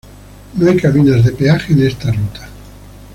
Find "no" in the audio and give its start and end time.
0.57-0.67